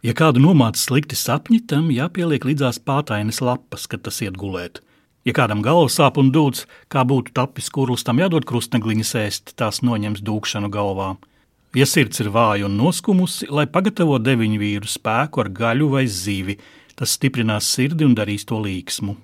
Ja 0.00 0.14
kādu 0.16 0.40
nomāca 0.40 0.80
slikti 0.80 1.16
sapņi, 1.18 1.58
tam 1.68 1.90
jāpieliek 1.92 2.46
līdzās 2.48 2.78
pātainas 2.80 3.42
lapas, 3.44 3.84
kad 3.84 4.00
tas 4.06 4.22
iet 4.24 4.38
gulēt. 4.40 4.80
Ja 5.28 5.34
kādam 5.36 5.60
galva 5.60 5.90
sāp 5.92 6.16
un 6.16 6.30
dūds, 6.32 6.64
kā 6.88 7.04
būtu 7.04 7.34
tapis 7.36 7.68
kurls, 7.68 8.06
tam 8.08 8.22
jādod 8.22 8.46
krustnegliņas 8.48 9.12
ēst, 9.20 9.52
tās 9.60 9.82
noņems 9.84 10.24
dūkšanu 10.24 10.72
galvā. 10.72 11.10
Ja 11.76 11.84
sirds 11.84 12.24
ir 12.24 12.32
vāja 12.32 12.64
un 12.66 12.80
noskumusi, 12.80 13.50
lai 13.52 13.66
pagatavo 13.68 14.16
deviņu 14.18 14.62
vīru 14.62 14.88
spēku 14.88 15.44
ar 15.44 15.52
gaļu 15.60 15.92
vai 15.92 16.06
zivi, 16.08 16.56
tas 16.96 17.18
stiprinās 17.20 17.68
sirdi 17.68 18.08
un 18.08 18.16
darīs 18.16 18.48
to 18.48 18.56
līksmu. 18.56 19.18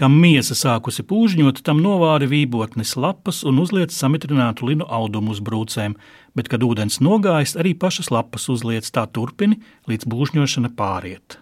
Kam 0.00 0.14
miesa 0.22 0.56
sākusi 0.56 1.04
pūžņot, 1.04 1.60
tam 1.66 1.82
novāri 1.84 2.26
vībotnes 2.30 2.94
lapas 2.96 3.42
un 3.48 3.60
uzliek 3.60 3.92
samitrinātu 3.92 4.70
linu 4.70 4.86
audumu 4.88 5.34
uz 5.34 5.42
brūcēm, 5.44 5.98
bet, 6.38 6.48
kad 6.48 6.64
ūdens 6.64 7.02
nogājis, 7.04 7.58
arī 7.60 7.74
pašas 7.76 8.08
lapas 8.14 8.48
uzliek 8.52 8.88
tā 8.88 9.04
turpini, 9.12 9.60
līdz 9.90 10.08
būžņošana 10.08 10.72
pāriet. 10.78 11.36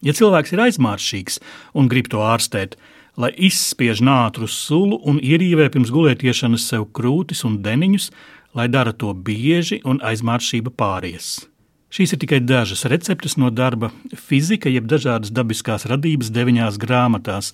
Ja 0.00 0.16
cilvēks 0.16 0.54
ir 0.54 0.64
aizmāršīgs 0.64 1.36
un 1.76 1.92
grib 1.92 2.08
to 2.08 2.24
ārstēt, 2.24 2.78
lai 3.20 3.28
izspiež 3.36 4.00
nātru 4.00 4.48
sulu 4.48 4.96
un 5.04 5.20
ierīvē 5.20 5.68
pirms 5.74 5.92
gulētiešanas 5.92 6.64
sev 6.72 6.88
krūtis 6.96 7.44
un 7.44 7.60
deniņus, 7.60 8.08
lai 8.56 8.70
dara 8.72 8.96
to 8.96 9.12
bieži 9.12 9.82
un 9.84 10.00
aizmāršība 10.00 10.72
pāries. 10.72 11.42
Šīs 11.90 12.12
ir 12.14 12.20
tikai 12.22 12.38
dažas 12.46 12.84
receptes 12.86 13.34
no 13.34 13.48
darba 13.50 13.88
fizika, 14.14 14.70
jeb 14.70 14.86
dažādas 14.86 15.32
dabiskās 15.34 15.90
radības 15.90 16.30
deviņās 16.30 16.78
grāmatās, 16.78 17.50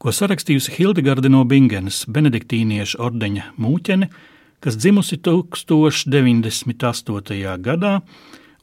ko 0.00 0.08
sarakstījusi 0.16 0.72
Hildegarde 0.78 1.28
no 1.28 1.44
Bingenes, 1.44 2.08
benediktīniešu 2.08 2.96
ordeņa 3.04 3.44
mūķene, 3.60 4.08
kas 4.64 4.80
dzimusi 4.80 5.20
1098. 5.20 6.08
gadā 7.66 8.00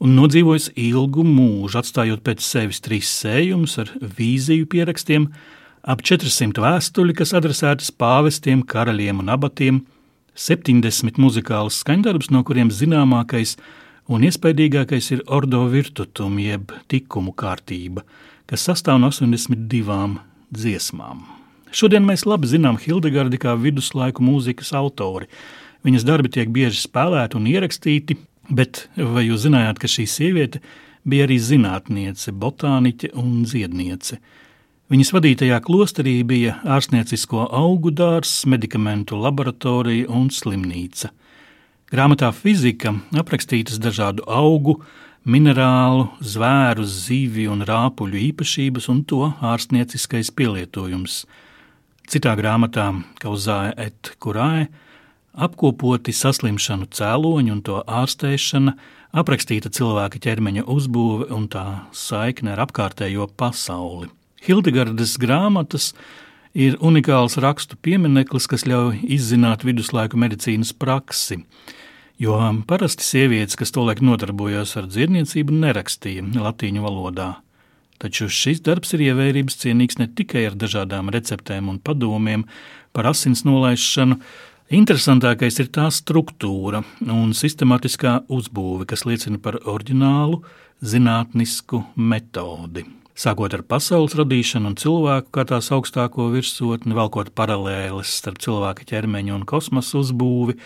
un 0.02 0.10
nodzīvojusi 0.18 0.74
ilgu 0.88 1.22
mūžu, 1.28 1.78
atstājot 1.78 2.18
pēc 2.26 2.42
sevis 2.42 2.82
trīs 2.82 3.06
sējumus 3.14 3.78
ar 3.84 3.88
vīziju 4.18 4.66
pierakstiem, 4.74 5.30
ap 5.86 6.02
400 6.02 6.58
vēstuļi, 6.66 7.14
kas 7.22 7.30
adresētas 7.38 7.94
pāvestiem, 7.94 8.66
karaļiem 8.66 9.22
un 9.22 9.30
abatiem, 9.38 9.86
70 10.34 11.22
muzikālus 11.22 11.78
skaņdarbus, 11.86 12.34
no 12.34 12.42
kuriem 12.42 12.74
zināmākais 12.74 13.54
ir 13.54 13.62
un 14.08 14.24
iespaidīgākais 14.26 15.10
ir 15.16 15.22
ordo 15.32 15.64
virtutum, 15.72 16.36
jeb 16.42 16.72
tikumu 16.90 17.32
kārtība, 17.36 18.04
kas 18.50 18.66
sastāv 18.68 19.00
no 19.00 19.10
82 19.12 20.18
dziesmām. 20.54 21.24
Šodien 21.74 22.04
mēs 22.06 22.26
labi 22.28 22.48
zinām 22.50 22.78
Hildegardi 22.78 23.40
kā 23.42 23.56
viduslaiku 23.58 24.22
mūzikas 24.22 24.70
autori. 24.78 25.26
Viņas 25.84 26.06
darbi 26.06 26.30
tiek 26.30 26.52
bieži 26.54 26.84
spēlēti 26.84 27.36
un 27.38 27.48
ierakstīti, 27.50 28.16
bet 28.48 28.86
vai 28.94 29.26
jūs 29.26 29.48
zinājāt, 29.48 29.80
ka 29.82 29.90
šī 29.90 30.06
sieviete 30.08 30.62
bija 31.08 31.26
arī 31.26 31.40
zinātniece, 31.42 32.32
botāniķe 32.32 33.10
un 33.20 33.42
dziedniece? 33.48 34.20
Viņas 34.92 35.10
vadītajā 35.16 35.58
klosterī 35.64 36.18
bija 36.28 36.58
ārstniecisko 36.76 37.48
augu 37.56 37.90
dārzs, 37.90 38.44
medikamentu 38.46 39.18
laboratorija 39.18 40.12
un 40.12 40.30
slimnīca– 40.30 41.10
Grāmatā 41.92 42.30
fizika 42.32 42.94
aprakstītas 43.12 43.76
dažādu 43.76 44.24
augu, 44.24 44.78
minerālu, 45.28 46.06
zvēru, 46.24 46.84
zivju 46.88 47.52
un 47.52 47.64
rāpuļu 47.68 48.20
īpašības 48.30 48.88
un 48.92 49.02
to 49.04 49.26
ārstnieciskais 49.44 50.30
pielietojums. 50.32 51.24
Citā 52.08 52.32
grāmatā, 52.40 52.88
Kauzāja 53.20 53.74
et 53.80 54.14
Kurāja, 54.20 54.70
apkopoti 55.34 56.12
saslimšanu 56.16 56.88
cēloņi 56.88 57.52
un 57.52 57.62
to 57.64 57.80
ārstēšana, 57.84 58.76
aprakstīta 59.12 59.72
cilvēka 59.72 60.20
ķermeņa 60.24 60.64
uzbūve 60.64 61.28
un 61.36 61.48
tā 61.52 61.66
saikne 61.92 62.54
ar 62.54 62.64
apkārtējo 62.64 63.28
pasauli. 63.36 64.08
Hildegardas 64.44 65.18
grāmatas 65.20 65.92
ir 66.54 66.76
unikāls 66.78 67.36
rakstu 67.42 67.76
piemineklis, 67.82 68.46
kas 68.50 68.64
ļauj 68.68 69.02
izzināt 69.16 69.66
viduslaiku 69.66 70.18
medicīnas 70.20 70.72
praksi. 70.72 71.42
Jo 72.22 72.38
parasti 72.70 73.02
sievietes, 73.02 73.58
kas 73.58 73.74
tolaik 73.74 74.00
nodarbojās 74.04 74.76
ar 74.78 74.86
dzirdniecību, 74.86 75.56
nerakstīja 75.64 76.22
latīņu 76.38 76.84
valodā. 76.84 77.32
Taču 77.98 78.28
šis 78.30 78.62
darbs 78.62 78.94
ir 78.94 79.02
ievērības 79.08 79.58
cienīgs 79.62 79.98
ne 79.98 80.06
tikai 80.06 80.46
ar 80.48 80.58
dažādām 80.58 81.10
receptēm 81.14 81.70
un 81.72 81.80
padomiem 81.82 82.46
par 82.94 83.10
asins 83.10 83.42
nolaišanu, 83.46 84.20
interesantākais 84.74 85.58
ir 85.62 85.70
tā 85.74 85.88
struktūra 85.94 86.84
un 87.02 87.34
sistemātiskā 87.34 88.20
uzbūve, 88.30 88.86
kas 88.90 89.06
liecina 89.08 89.42
par 89.42 89.58
oriģinālu 89.62 90.42
zinātnisku 90.84 91.82
metodi. 91.96 92.86
Sākot 93.14 93.52
ar 93.54 93.62
pasaules 93.62 94.16
radīšanu 94.18 94.72
un 94.72 94.74
cilvēku 94.74 95.30
kā 95.36 95.44
tās 95.46 95.68
augstāko 95.74 96.32
virsotni, 96.32 96.96
velkot 96.98 97.28
paralēles 97.38 98.10
starp 98.10 98.40
cilvēka 98.42 98.88
ķermeņa 98.90 99.36
un 99.36 99.44
kosmosa 99.46 100.00
uzbūvi, 100.00 100.56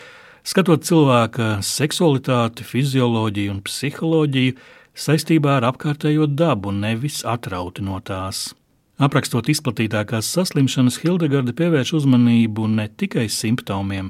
skatot 0.49 0.87
cilvēka 0.89 1.59
seksualitāti, 1.61 2.65
fizioloģiju 2.65 3.53
un 3.53 3.61
psiholoģiju 3.67 4.57
saistībā 4.97 5.59
ar 5.59 5.69
apkārtējo 5.75 6.25
dabu, 6.33 6.73
nevis 6.73 7.21
atrauti 7.29 7.85
no 7.85 8.01
tās. 8.01 8.55
Aprakstot 8.99 9.53
izplatītākās 9.53 10.33
saslimšanas, 10.33 11.03
Hildegarde 11.05 11.53
pievērš 11.53 11.99
uzmanību 12.01 12.65
ne 12.73 12.89
tikai 12.89 13.29
simptomiem, 13.29 14.09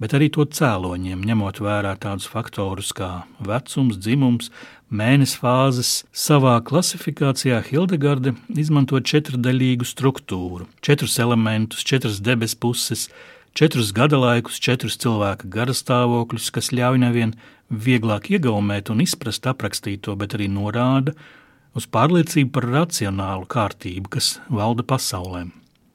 bet 0.00 0.14
arī 0.16 0.30
to 0.32 0.46
cēloņiem, 0.48 1.22
ņemot 1.28 1.60
vērā 1.62 1.92
tādus 2.00 2.28
faktorus 2.30 2.94
kā 2.96 3.10
vecums, 3.44 3.98
dzimums, 4.00 4.48
mēnesis 4.90 5.36
fāzes. 5.40 5.90
Savā 6.16 6.56
klasifikācijā 6.66 7.60
Hildegarde 7.68 8.34
izmanto 8.56 9.00
četrdaļīgu 9.00 9.86
struktūru, 9.86 10.66
četrus 10.82 11.18
elementus, 11.22 11.84
četras 11.86 12.22
debesu 12.24 12.58
puses, 12.64 13.06
četrus 13.54 13.92
gada 13.92 14.18
laikus, 14.20 14.60
četrus 14.62 14.98
cilvēka 15.02 15.50
garastāvokļus, 15.52 16.50
kas 16.54 16.72
ļauj 16.72 17.04
nevien 17.04 17.36
vieglāk 17.70 18.32
iegaumēt 18.32 18.90
un 18.90 19.04
izprast 19.04 19.46
aprakstīto, 19.46 20.16
bet 20.18 20.34
arī 20.34 20.48
norāda 20.50 21.14
uz 21.76 21.86
pārliecību 21.86 22.50
par 22.56 22.66
racionālu 22.72 23.46
kārtību, 23.50 24.10
kas 24.16 24.38
valda 24.50 24.82
pasaulē. 24.82 25.46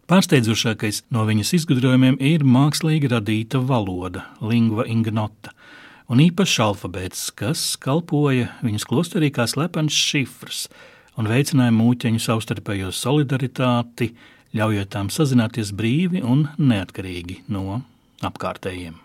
Pārsteidzošākais 0.06 1.00
no 1.16 1.24
viņas 1.26 1.56
izgudrojumiem 1.58 2.20
ir 2.22 2.44
mākslīgi 2.46 3.10
radīta 3.10 3.58
valoda, 3.58 4.28
lingva 4.38 4.84
ignota, 4.86 5.50
un 6.14 6.20
īpašs 6.22 6.60
alfabēts, 6.62 7.24
kas 7.34 7.64
kalpoja 7.82 8.52
viņas 8.62 8.86
klosterī 8.86 9.32
kā 9.34 9.48
slepens 9.50 9.98
šifrs 9.98 10.68
un 11.18 11.32
veicināja 11.32 11.74
mūķeņu 11.74 12.22
savstarpējo 12.22 12.92
solidaritāti, 12.94 14.12
ļaujot 14.54 14.92
tām 14.94 15.10
sazināties 15.10 15.74
brīvi 15.74 16.22
un 16.22 16.46
neatkarīgi 16.62 17.42
no 17.50 17.82
apkārtējiem. 18.22 19.05